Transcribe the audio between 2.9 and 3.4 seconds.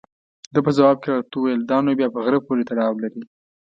لري.